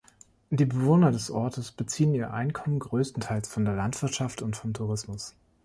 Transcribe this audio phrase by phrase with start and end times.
[0.49, 5.35] Die Bewohner des Ortes beziehen ihr Einkommen größtenteils von der Landwirtschaft und vom Tourismus.